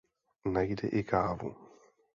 Najde 0.55 0.87
i 1.01 1.05
kávu. 1.13 1.55